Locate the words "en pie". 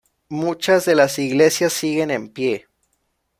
2.09-2.67